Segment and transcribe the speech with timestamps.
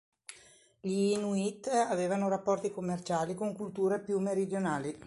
[0.79, 4.99] Gli Inuit avevano rapporti commerciali con culture più meridionali.